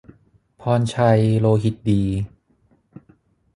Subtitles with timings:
[0.61, 2.01] พรชัย โลหิตดี